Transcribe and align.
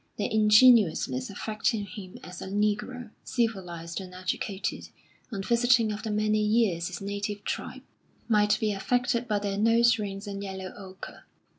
Their 0.17 0.29
ingenuousness 0.31 1.29
affected 1.29 1.89
him 1.89 2.17
as 2.23 2.41
a 2.41 2.47
negro, 2.47 3.11
civilised 3.23 4.01
and 4.01 4.15
educated, 4.15 4.89
on 5.31 5.43
visiting 5.43 5.91
after 5.91 6.09
many 6.09 6.41
years 6.41 6.87
his 6.87 7.01
native 7.01 7.43
tribe, 7.43 7.83
might 8.27 8.57
be 8.59 8.71
affected 8.71 9.27
by 9.27 9.37
their 9.37 9.59
nose 9.59 9.99
rings 9.99 10.25
and 10.25 10.41
yellow 10.41 10.73
ochre. 10.75 11.25